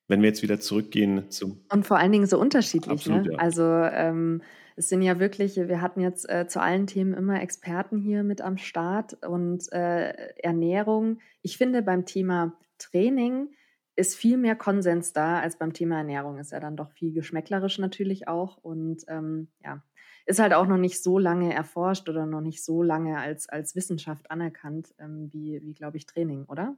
[0.08, 1.62] wenn wir jetzt wieder zurückgehen zum.
[1.72, 2.92] Und vor allen Dingen so unterschiedlich.
[2.92, 3.34] Absolut, ne?
[3.34, 3.38] ja.
[3.38, 4.42] Also ähm,
[4.80, 8.40] es sind ja wirklich, wir hatten jetzt äh, zu allen Themen immer Experten hier mit
[8.40, 11.20] am Start und äh, Ernährung.
[11.42, 13.50] Ich finde beim Thema Training
[13.98, 16.38] ist viel mehr Konsens da als beim Thema Ernährung.
[16.40, 19.84] Ist ja dann doch viel geschmäcklerisch natürlich auch und ähm, ja,
[20.26, 23.76] ist halt auch noch nicht so lange erforscht oder noch nicht so lange als, als
[23.76, 26.78] Wissenschaft anerkannt ähm, wie, wie glaube ich, Training, oder?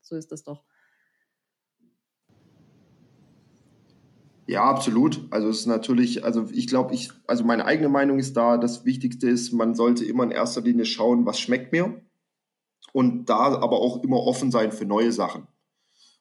[0.00, 0.64] So ist das doch.
[4.46, 5.20] Ja, absolut.
[5.30, 8.84] Also es ist natürlich, also ich glaube, ich, also meine eigene Meinung ist da, das
[8.84, 12.02] Wichtigste ist, man sollte immer in erster Linie schauen, was schmeckt mir
[12.92, 15.46] und da aber auch immer offen sein für neue Sachen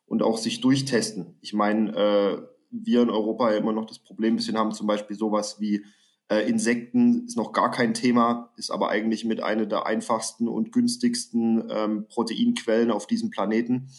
[0.05, 1.37] und auch sich durchtesten.
[1.41, 4.87] Ich meine, äh, wir in Europa ja immer noch das Problem ein bisschen haben, zum
[4.87, 5.83] Beispiel sowas wie
[6.29, 10.71] äh, Insekten ist noch gar kein Thema, ist aber eigentlich mit einer der einfachsten und
[10.71, 13.89] günstigsten ähm, Proteinquellen auf diesem Planeten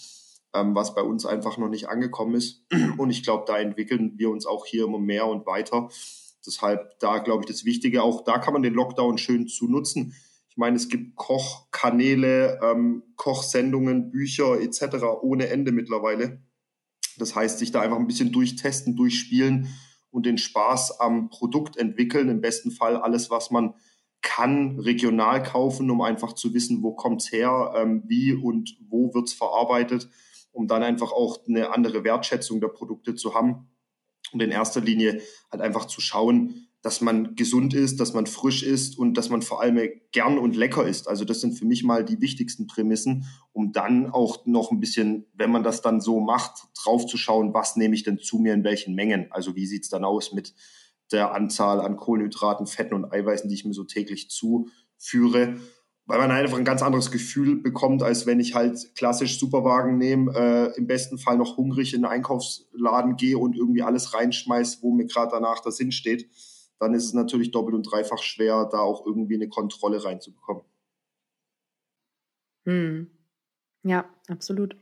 [0.55, 2.65] ähm, was bei uns einfach noch nicht angekommen ist.
[2.99, 5.89] Und ich glaube, da entwickeln wir uns auch hier immer mehr und weiter.
[6.47, 10.15] Deshalb da, glaube ich, das Wichtige, auch da kann man den Lockdown schön zu nutzen.
[10.51, 15.05] Ich meine, es gibt Kochkanäle, ähm, Kochsendungen, Bücher etc.
[15.23, 16.43] ohne Ende mittlerweile.
[17.17, 19.69] Das heißt, sich da einfach ein bisschen durchtesten, durchspielen
[20.11, 22.29] und den Spaß am Produkt entwickeln.
[22.29, 23.75] Im besten Fall alles, was man
[24.21, 29.33] kann, regional kaufen, um einfach zu wissen, wo kommt's her, ähm, wie und wo wird's
[29.33, 30.09] verarbeitet
[30.53, 33.69] um dann einfach auch eine andere Wertschätzung der Produkte zu haben.
[34.33, 38.65] Und in erster Linie halt einfach zu schauen, dass man gesund ist, dass man frisch
[38.65, 39.79] ist und dass man vor allem
[40.11, 41.09] gern und lecker ist.
[41.09, 45.27] Also das sind für mich mal die wichtigsten Prämissen, um dann auch noch ein bisschen,
[45.33, 48.97] wenn man das dann so macht, draufzuschauen, was nehme ich denn zu mir in welchen
[48.97, 49.31] Mengen.
[49.31, 50.55] Also wie sieht's dann aus mit
[51.13, 55.61] der Anzahl an Kohlenhydraten, Fetten und Eiweißen, die ich mir so täglich zuführe.
[56.07, 60.33] Weil man einfach ein ganz anderes Gefühl bekommt, als wenn ich halt klassisch Superwagen nehme,
[60.35, 64.93] äh, im besten Fall noch hungrig in den Einkaufsladen gehe und irgendwie alles reinschmeiß, wo
[64.93, 66.29] mir gerade danach der Sinn steht.
[66.79, 70.65] Dann ist es natürlich doppelt und dreifach schwer, da auch irgendwie eine Kontrolle reinzubekommen.
[72.65, 73.11] Hm.
[73.85, 74.77] Ja, absolut.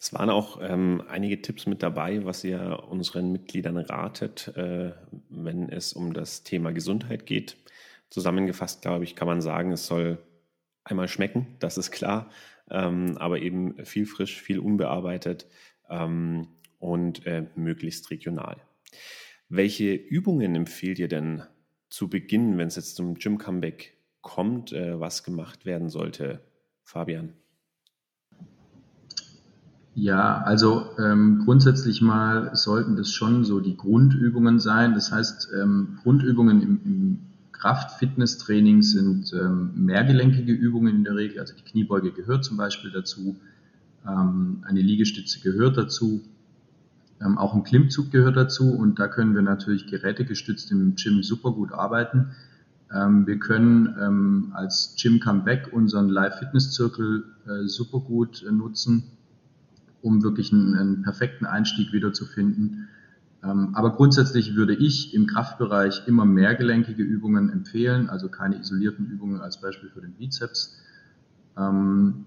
[0.00, 4.92] Es waren auch ähm, einige Tipps mit dabei, was ihr unseren Mitgliedern ratet, äh,
[5.30, 7.56] wenn es um das Thema Gesundheit geht.
[8.10, 10.18] Zusammengefasst, glaube ich, kann man sagen, es soll
[10.84, 12.30] einmal schmecken, das ist klar,
[12.70, 15.46] ähm, aber eben viel frisch, viel unbearbeitet
[15.88, 18.56] ähm, und äh, möglichst regional.
[19.48, 21.42] Welche Übungen empfehlt ihr denn
[21.88, 26.40] zu Beginn, wenn es jetzt zum Gym-Comeback kommt, äh, was gemacht werden sollte,
[26.82, 27.34] Fabian?
[29.94, 34.94] Ja, also ähm, grundsätzlich mal sollten das schon so die Grundübungen sein.
[34.94, 37.33] Das heißt, ähm, Grundübungen im, im
[37.64, 41.40] Kraft-Fitness-Training sind ähm, mehrgelenkige Übungen in der Regel.
[41.40, 43.36] Also die Kniebeuge gehört zum Beispiel dazu,
[44.06, 46.20] ähm, eine Liegestütze gehört dazu,
[47.22, 51.52] ähm, auch ein Klimmzug gehört dazu und da können wir natürlich gerätegestützt im Gym super
[51.52, 52.32] gut arbeiten.
[52.94, 59.04] Ähm, wir können ähm, als Gym Comeback unseren Live-Fitness-Zirkel äh, super gut äh, nutzen
[60.02, 62.64] um wirklich einen, einen perfekten Einstieg wiederzufinden.
[62.64, 62.88] Ähm,
[63.44, 69.60] aber grundsätzlich würde ich im Kraftbereich immer mehrgelenkige Übungen empfehlen, also keine isolierten Übungen als
[69.60, 70.78] Beispiel für den Bizeps.
[71.56, 72.26] Ähm,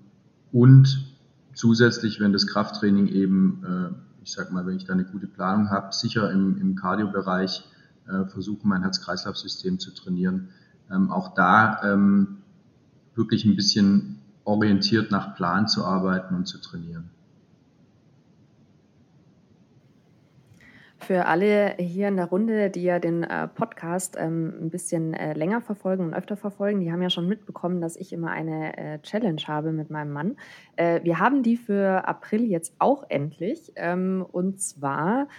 [0.52, 1.16] und
[1.54, 5.70] zusätzlich, wenn das Krafttraining eben, äh, ich sag mal, wenn ich da eine gute Planung
[5.70, 7.64] habe, sicher im, im Cardio-Bereich
[8.08, 10.50] äh, versuchen, mein Herz-Kreislauf-System zu trainieren.
[10.92, 12.38] Ähm, auch da ähm,
[13.16, 17.10] wirklich ein bisschen orientiert nach Plan zu arbeiten und zu trainieren.
[21.08, 25.32] Für alle hier in der Runde, die ja den äh, Podcast ähm, ein bisschen äh,
[25.36, 29.00] länger verfolgen und öfter verfolgen, die haben ja schon mitbekommen, dass ich immer eine äh,
[29.00, 30.36] Challenge habe mit meinem Mann.
[30.76, 33.72] Äh, wir haben die für April jetzt auch endlich.
[33.78, 35.30] Ähm, und zwar,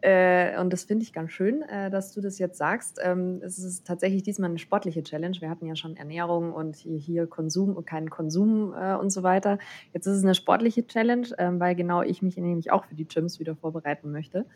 [0.00, 3.58] äh, und das finde ich ganz schön, äh, dass du das jetzt sagst, ähm, es
[3.58, 5.36] ist tatsächlich diesmal eine sportliche Challenge.
[5.40, 9.58] Wir hatten ja schon Ernährung und hier, hier Konsum und keinen Konsum und so weiter.
[9.92, 13.06] Jetzt ist es eine sportliche Challenge, ähm, weil genau ich mich nämlich auch für die
[13.06, 14.46] Gyms wieder vorbereiten möchte.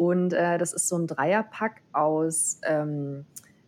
[0.00, 3.26] Und äh, das ist so ein Dreierpack aus ähm,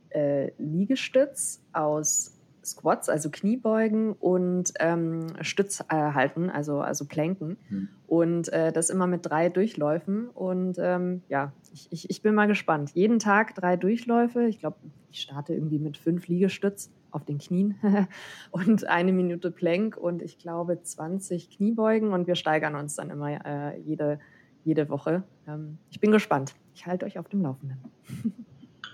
[0.08, 7.58] äh, Liegestütz, aus Squats, also Kniebeugen und ähm, Stütz äh, halten, also, also Planken.
[7.68, 7.88] Mhm.
[8.06, 10.30] Und äh, das immer mit drei Durchläufen.
[10.30, 12.92] Und ähm, ja, ich, ich, ich bin mal gespannt.
[12.94, 14.44] Jeden Tag drei Durchläufe.
[14.44, 14.78] Ich glaube,
[15.10, 17.74] ich starte irgendwie mit fünf Liegestütz auf den Knien
[18.52, 22.14] und eine Minute Plank und ich glaube 20 Kniebeugen.
[22.14, 24.18] Und wir steigern uns dann immer äh, jede
[24.64, 25.22] jede Woche.
[25.46, 26.54] Ähm, ich bin gespannt.
[26.74, 27.78] Ich halte euch auf dem Laufenden.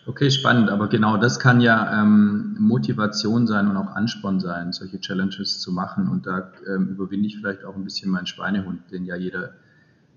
[0.06, 0.70] Okay, spannend.
[0.70, 5.70] Aber genau das kann ja ähm, Motivation sein und auch Ansporn sein, solche Challenges zu
[5.70, 6.08] machen.
[6.08, 9.50] Und da ähm, überwinde ich vielleicht auch ein bisschen meinen Schweinehund, den ja jeder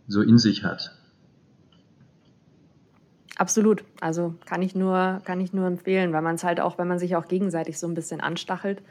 [0.08, 0.96] so in sich hat.
[3.38, 3.84] Absolut.
[4.00, 7.00] Also kann ich nur, kann ich nur empfehlen, weil man es halt auch, wenn man
[7.00, 8.82] sich auch gegenseitig so ein bisschen anstachelt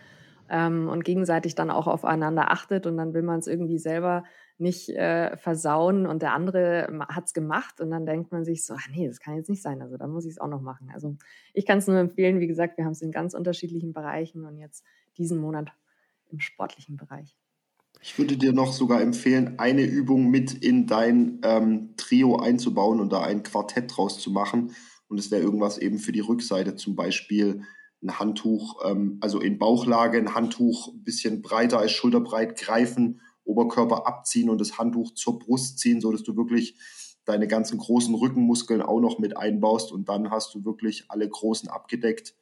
[0.51, 4.25] ähm, und gegenseitig dann auch aufeinander achtet und dann will man es irgendwie selber
[4.59, 8.75] nicht äh, versauen und der andere hat es gemacht und dann denkt man sich so,
[8.75, 10.91] ach nee, das kann jetzt nicht sein, also da muss ich es auch noch machen.
[10.93, 11.17] Also
[11.55, 14.59] ich kann es nur empfehlen, wie gesagt, wir haben es in ganz unterschiedlichen Bereichen und
[14.59, 14.85] jetzt
[15.17, 15.73] diesen Monat
[16.29, 17.37] im sportlichen Bereich.
[18.03, 23.13] Ich würde dir noch sogar empfehlen, eine Übung mit in dein ähm, Trio einzubauen und
[23.13, 24.75] da ein Quartett draus zu machen.
[25.09, 27.63] Und es wäre irgendwas eben für die Rückseite, zum Beispiel
[28.03, 34.07] ein Handtuch, ähm, also in Bauchlage, ein Handtuch ein bisschen breiter als schulterbreit greifen Oberkörper
[34.07, 36.77] abziehen und das Handtuch zur Brust ziehen, so dass du wirklich
[37.25, 41.69] deine ganzen großen Rückenmuskeln auch noch mit einbaust und dann hast du wirklich alle großen
[41.69, 42.35] abgedeckt.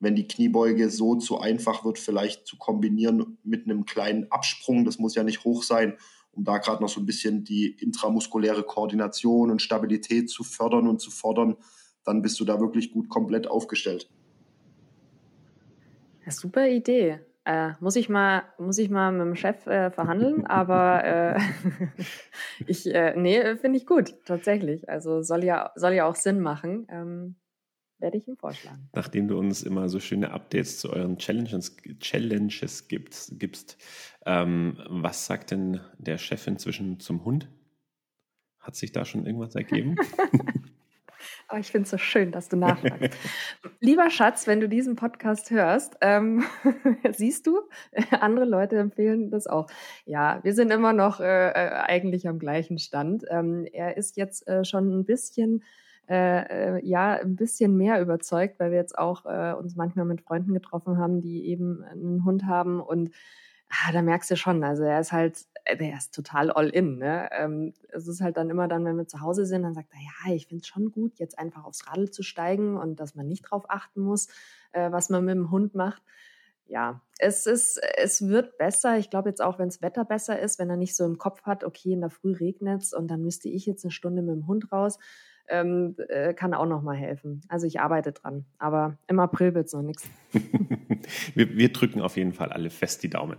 [0.00, 4.98] Wenn die Kniebeuge so zu einfach wird, vielleicht zu kombinieren mit einem kleinen Absprung, das
[4.98, 5.96] muss ja nicht hoch sein,
[6.32, 11.00] um da gerade noch so ein bisschen die intramuskuläre Koordination und Stabilität zu fördern und
[11.00, 11.56] zu fordern,
[12.04, 14.08] dann bist du da wirklich gut komplett aufgestellt.
[16.24, 17.20] Ja, super Idee.
[17.44, 21.40] Äh, muss ich mal, muss ich mal mit dem Chef äh, verhandeln, aber äh,
[22.66, 24.88] ich, äh, nee, finde ich gut, tatsächlich.
[24.88, 26.86] Also soll ja, soll ja auch Sinn machen.
[26.88, 27.36] Ähm,
[27.98, 28.88] werde ich ihm vorschlagen.
[28.92, 33.78] Nachdem du uns immer so schöne Updates zu euren Challenges, Challenges gibst, gibst
[34.26, 37.48] ähm, was sagt denn der Chef inzwischen zum Hund?
[38.58, 39.96] Hat sich da schon irgendwas ergeben?
[41.52, 43.14] Oh, ich finde es so schön, dass du nachfragst.
[43.80, 46.44] Lieber Schatz, wenn du diesen Podcast hörst, ähm,
[47.12, 47.60] siehst du,
[48.20, 49.66] andere Leute empfehlen das auch.
[50.06, 53.24] Ja, wir sind immer noch äh, äh, eigentlich am gleichen Stand.
[53.28, 55.62] Ähm, er ist jetzt äh, schon ein bisschen
[56.08, 60.22] äh, äh, ja ein bisschen mehr überzeugt, weil wir jetzt auch äh, uns manchmal mit
[60.22, 63.10] Freunden getroffen haben, die eben einen Hund haben und
[63.68, 66.98] ah, da merkst du schon, also er ist halt, der ist total all in.
[66.98, 67.28] Ne?
[67.32, 70.00] Ähm, es ist halt dann immer dann, wenn wir zu Hause sind, dann sagt er,
[70.00, 73.28] ja, ich finde es schon gut, jetzt einfach aufs Radl zu steigen und dass man
[73.28, 74.28] nicht drauf achten muss,
[74.72, 76.02] äh, was man mit dem Hund macht.
[76.66, 78.96] Ja, es ist, es wird besser.
[78.96, 81.42] Ich glaube jetzt auch, wenn das Wetter besser ist, wenn er nicht so im Kopf
[81.42, 84.34] hat, okay, in der Früh regnet es und dann müsste ich jetzt eine Stunde mit
[84.34, 84.98] dem Hund raus,
[85.48, 87.42] ähm, äh, kann auch noch mal helfen.
[87.48, 90.08] Also ich arbeite dran, aber im April wird es noch nichts.
[91.34, 93.36] wir, wir drücken auf jeden Fall alle fest die Daumen.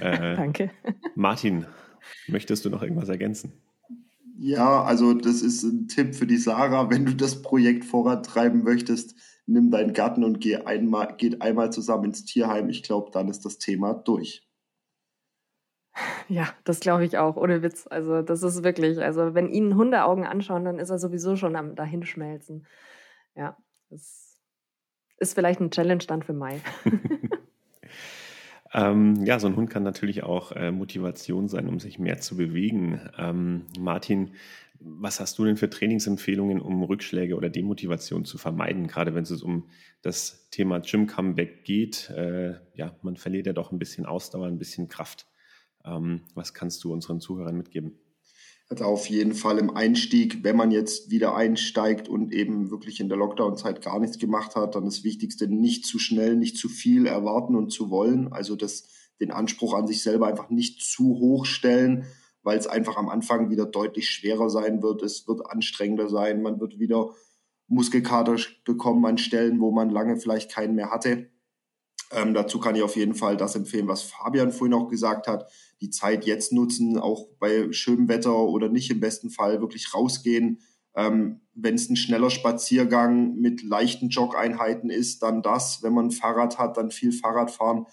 [0.00, 0.70] Äh, Danke.
[1.14, 1.66] Martin,
[2.26, 3.52] möchtest du noch irgendwas ergänzen?
[4.38, 6.88] Ja, also das ist ein Tipp für die Sarah.
[6.88, 9.14] Wenn du das Projekt vorantreiben möchtest,
[9.46, 12.70] nimm deinen Garten und geh einmal, geht einmal zusammen ins Tierheim.
[12.70, 14.48] Ich glaube, dann ist das Thema durch.
[16.28, 17.86] Ja, das glaube ich auch, ohne Witz.
[17.90, 21.74] Also das ist wirklich, also wenn ihn Hundeaugen anschauen, dann ist er sowieso schon am
[21.74, 22.66] dahinschmelzen.
[23.34, 23.56] Ja,
[23.90, 24.40] das
[25.18, 26.60] ist vielleicht ein Challenge dann für Mai.
[28.72, 32.36] Ähm, ja, so ein Hund kann natürlich auch äh, Motivation sein, um sich mehr zu
[32.36, 33.00] bewegen.
[33.18, 34.32] Ähm, Martin,
[34.78, 39.42] was hast du denn für Trainingsempfehlungen, um Rückschläge oder Demotivation zu vermeiden, gerade wenn es
[39.42, 39.68] um
[40.02, 42.10] das Thema Gym Comeback geht?
[42.10, 45.26] Äh, ja, man verliert ja doch ein bisschen Ausdauer, ein bisschen Kraft.
[45.84, 47.98] Ähm, was kannst du unseren Zuhörern mitgeben?
[48.72, 53.08] Also auf jeden Fall im Einstieg, wenn man jetzt wieder einsteigt und eben wirklich in
[53.08, 57.06] der Lockdown-Zeit gar nichts gemacht hat, dann das Wichtigste, nicht zu schnell, nicht zu viel
[57.06, 58.32] erwarten und zu wollen.
[58.32, 58.84] Also das,
[59.18, 62.06] den Anspruch an sich selber einfach nicht zu hoch stellen,
[62.44, 65.02] weil es einfach am Anfang wieder deutlich schwerer sein wird.
[65.02, 66.40] Es wird anstrengender sein.
[66.40, 67.10] Man wird wieder
[67.66, 71.29] Muskelkater bekommen an Stellen, wo man lange vielleicht keinen mehr hatte.
[72.12, 75.50] Ähm, dazu kann ich auf jeden Fall das empfehlen, was Fabian vorhin auch gesagt hat.
[75.80, 80.60] Die Zeit jetzt nutzen, auch bei schönem Wetter oder nicht im besten Fall wirklich rausgehen.
[80.96, 85.82] Ähm, Wenn es ein schneller Spaziergang mit leichten Jog-Einheiten ist, dann das.
[85.82, 87.86] Wenn man ein Fahrrad hat, dann viel Fahrrad fahren.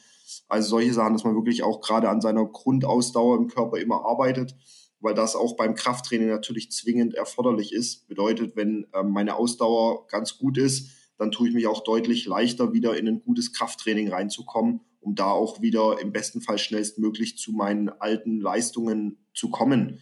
[0.47, 4.55] Also solche Sachen, dass man wirklich auch gerade an seiner Grundausdauer im Körper immer arbeitet,
[4.99, 8.07] weil das auch beim Krafttraining natürlich zwingend erforderlich ist.
[8.07, 12.73] Bedeutet, wenn ähm, meine Ausdauer ganz gut ist, dann tue ich mich auch deutlich leichter,
[12.73, 17.51] wieder in ein gutes Krafttraining reinzukommen, um da auch wieder im besten Fall schnellstmöglich zu
[17.51, 19.99] meinen alten Leistungen zu kommen.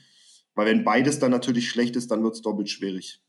[0.55, 3.21] Weil wenn beides dann natürlich schlecht ist, dann wird es doppelt schwierig.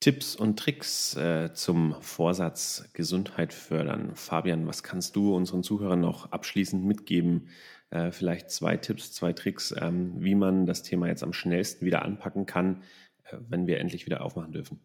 [0.00, 4.14] Tipps und Tricks äh, zum Vorsatz Gesundheit fördern.
[4.14, 7.48] Fabian, was kannst du unseren Zuhörern noch abschließend mitgeben?
[7.88, 12.02] Äh, vielleicht zwei Tipps, zwei Tricks, ähm, wie man das Thema jetzt am schnellsten wieder
[12.02, 12.82] anpacken kann,
[13.24, 14.80] äh, wenn wir endlich wieder aufmachen dürfen.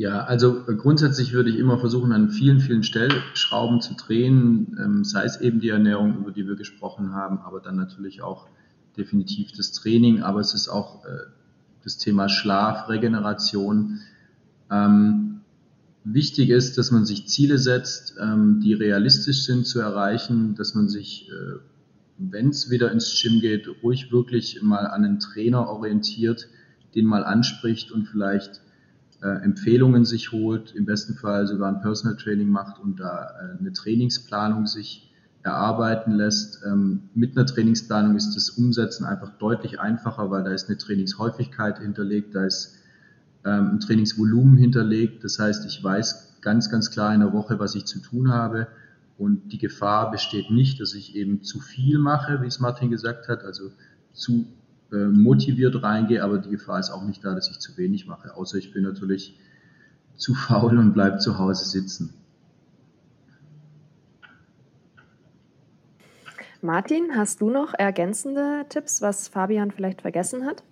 [0.00, 5.04] Ja, also äh, grundsätzlich würde ich immer versuchen, an vielen, vielen Stellschrauben zu drehen, ähm,
[5.04, 8.48] sei es eben die Ernährung, über die wir gesprochen haben, aber dann natürlich auch
[8.96, 11.08] definitiv das Training, aber es ist auch äh,
[11.84, 14.00] das Thema Schlaf, Regeneration.
[14.70, 15.42] Ähm,
[16.04, 20.88] wichtig ist, dass man sich Ziele setzt, ähm, die realistisch sind zu erreichen, dass man
[20.88, 21.58] sich, äh,
[22.16, 26.48] wenn es wieder ins Gym geht, ruhig wirklich mal an einen Trainer orientiert,
[26.94, 28.62] den mal anspricht und vielleicht
[29.22, 33.58] äh, Empfehlungen sich holt, im besten Fall sogar ein Personal Training macht und da äh,
[33.58, 36.62] eine Trainingsplanung sich erarbeiten lässt.
[36.66, 41.78] Ähm, mit einer Trainingsplanung ist das Umsetzen einfach deutlich einfacher, weil da ist eine Trainingshäufigkeit
[41.78, 42.76] hinterlegt, da ist
[43.44, 45.24] ähm, ein Trainingsvolumen hinterlegt.
[45.24, 48.68] Das heißt, ich weiß ganz, ganz klar in der Woche, was ich zu tun habe.
[49.18, 53.28] Und die Gefahr besteht nicht, dass ich eben zu viel mache, wie es Martin gesagt
[53.28, 53.70] hat, also
[54.12, 54.46] zu
[54.92, 58.36] äh, motiviert reingehe, aber die Gefahr ist auch nicht da, dass ich zu wenig mache,
[58.36, 59.38] außer ich bin natürlich
[60.16, 62.14] zu faul und bleibe zu Hause sitzen.
[66.62, 70.62] Martin, hast du noch ergänzende Tipps, was Fabian vielleicht vergessen hat?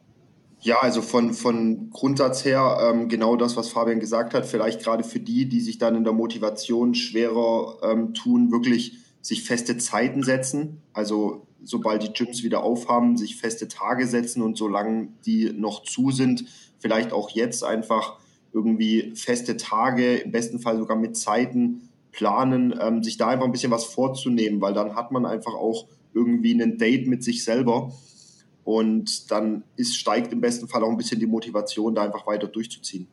[0.60, 4.44] Ja, also von, von Grundsatz her ähm, genau das, was Fabian gesagt hat.
[4.44, 9.42] Vielleicht gerade für die, die sich dann in der Motivation schwerer ähm, tun, wirklich sich
[9.44, 10.82] feste Zeiten setzen.
[10.92, 16.10] Also sobald die Gyms wieder aufhaben, sich feste Tage setzen und solange die noch zu
[16.10, 16.44] sind,
[16.78, 18.18] vielleicht auch jetzt einfach
[18.52, 23.52] irgendwie feste Tage, im besten Fall sogar mit Zeiten planen, ähm, sich da einfach ein
[23.52, 27.92] bisschen was vorzunehmen, weil dann hat man einfach auch irgendwie ein Date mit sich selber
[28.64, 32.46] und dann ist, steigt im besten Fall auch ein bisschen die Motivation, da einfach weiter
[32.46, 33.08] durchzuziehen.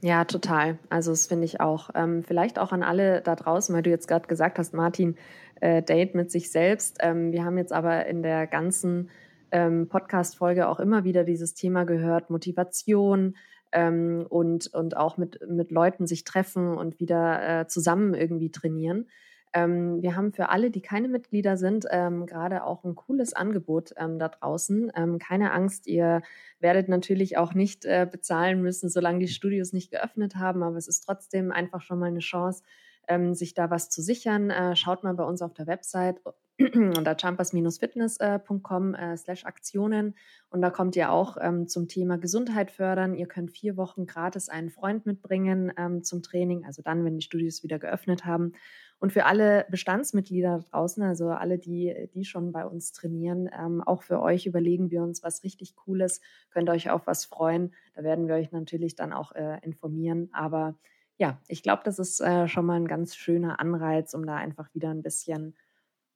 [0.00, 0.78] Ja, total.
[0.90, 1.90] Also das finde ich auch.
[1.94, 5.16] Ähm, vielleicht auch an alle da draußen, weil du jetzt gerade gesagt hast, Martin,
[5.60, 6.98] äh, Date mit sich selbst.
[7.00, 9.10] Ähm, wir haben jetzt aber in der ganzen
[9.50, 13.36] ähm, Podcast-Folge auch immer wieder dieses Thema gehört, Motivation
[13.72, 19.08] ähm, und, und auch mit, mit Leuten sich treffen und wieder äh, zusammen irgendwie trainieren.
[19.52, 23.92] Ähm, wir haben für alle, die keine Mitglieder sind, ähm, gerade auch ein cooles Angebot
[23.96, 24.92] ähm, da draußen.
[24.94, 26.22] Ähm, keine Angst, ihr
[26.60, 30.88] werdet natürlich auch nicht äh, bezahlen müssen, solange die Studios nicht geöffnet haben, aber es
[30.88, 32.62] ist trotzdem einfach schon mal eine Chance,
[33.08, 34.50] ähm, sich da was zu sichern.
[34.50, 36.20] Äh, schaut mal bei uns auf der Website
[36.58, 40.14] unter jumpers-fitness.com äh, slash Aktionen
[40.50, 43.14] und da kommt ihr auch ähm, zum Thema Gesundheit fördern.
[43.14, 47.22] Ihr könnt vier Wochen gratis einen Freund mitbringen ähm, zum Training, also dann, wenn die
[47.22, 48.52] Studios wieder geöffnet haben.
[48.98, 54.02] Und für alle Bestandsmitglieder draußen, also alle, die, die schon bei uns trainieren, ähm, auch
[54.02, 56.20] für euch überlegen wir uns was richtig Cooles.
[56.50, 57.74] Könnt euch auf was freuen.
[57.94, 60.30] Da werden wir euch natürlich dann auch äh, informieren.
[60.32, 60.76] Aber
[61.18, 64.74] ja, ich glaube, das ist äh, schon mal ein ganz schöner Anreiz, um da einfach
[64.74, 65.54] wieder ein bisschen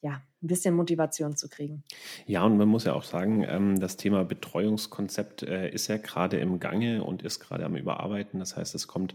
[0.03, 1.85] ja, ein bisschen Motivation zu kriegen.
[2.27, 6.39] Ja, und man muss ja auch sagen, ähm, das Thema Betreuungskonzept äh, ist ja gerade
[6.39, 8.41] im Gange und ist gerade am Überarbeiten.
[8.41, 9.15] Das heißt, es kommt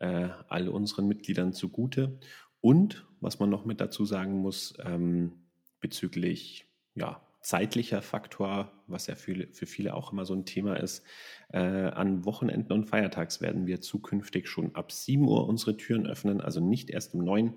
[0.00, 2.18] äh, all unseren Mitgliedern zugute.
[2.60, 5.32] Und was man noch mit dazu sagen muss, ähm,
[5.80, 11.04] bezüglich ja, zeitlicher Faktor, was ja für, für viele auch immer so ein Thema ist.
[11.52, 16.40] Äh, an Wochenenden und Feiertags werden wir zukünftig schon ab 7 Uhr unsere Türen öffnen,
[16.40, 17.54] also nicht erst um 9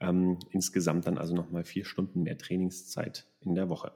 [0.00, 3.92] ähm, insgesamt dann also nochmal vier Stunden mehr Trainingszeit in der Woche.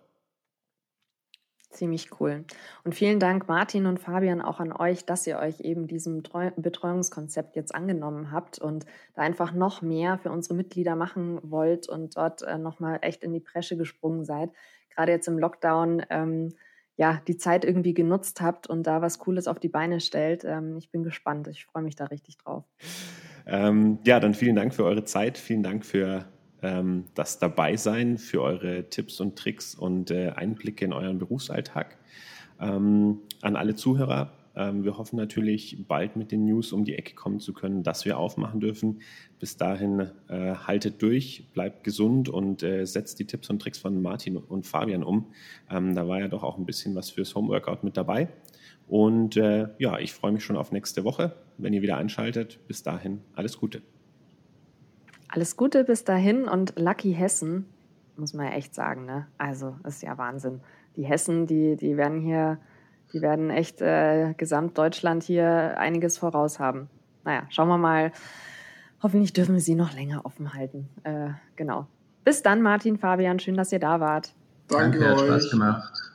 [1.73, 2.45] Ziemlich cool.
[2.85, 7.57] Und vielen Dank, Martin und Fabian, auch an euch, dass ihr euch eben diesem Betreuungskonzept
[7.57, 8.85] jetzt angenommen habt und
[9.15, 13.33] da einfach noch mehr für unsere Mitglieder machen wollt und dort äh, nochmal echt in
[13.33, 14.51] die Bresche gesprungen seid.
[14.91, 16.53] Gerade jetzt im Lockdown, ähm,
[16.97, 20.45] ja, die Zeit irgendwie genutzt habt und da was Cooles auf die Beine stellt.
[20.45, 21.49] Ähm, ich bin gespannt.
[21.49, 22.65] Ich freue mich da richtig drauf.
[23.47, 25.39] Ähm, ja, dann vielen Dank für eure Zeit.
[25.39, 26.27] Vielen Dank für
[26.63, 31.99] ähm, das Dabeisein, für eure Tipps und Tricks und äh, Einblicke in euren Berufsalltag.
[32.61, 37.15] Ähm, an alle Zuhörer, ähm, wir hoffen natürlich, bald mit den News um die Ecke
[37.15, 39.01] kommen zu können, dass wir aufmachen dürfen.
[39.39, 44.01] Bis dahin äh, haltet durch, bleibt gesund und äh, setzt die Tipps und Tricks von
[44.03, 45.27] Martin und Fabian um.
[45.71, 48.29] Ähm, da war ja doch auch ein bisschen was fürs Homeworkout mit dabei.
[48.89, 52.61] Und äh, ja, ich freue mich schon auf nächste Woche, wenn ihr wieder einschaltet.
[52.69, 53.83] Bis dahin, alles Gute.
[55.29, 57.67] Alles Gute bis dahin und Lucky Hessen,
[58.17, 59.27] muss man ja echt sagen, ne?
[59.39, 60.61] Also, ist ja Wahnsinn.
[60.97, 62.59] Die Hessen, die, die werden hier,
[63.15, 66.91] die werden echt äh, Gesamtdeutschland hier einiges voraus haben.
[67.25, 68.13] Naja, schauen wir mal.
[69.03, 70.89] Hoffentlich dürfen wir sie noch länger offen halten.
[71.03, 71.87] Äh, genau.
[72.25, 73.39] Bis dann, Martin, Fabian.
[73.39, 74.35] Schön, dass ihr da wart.
[74.69, 75.27] Danke, Danke hat euch.
[75.29, 76.12] Spaß gemacht.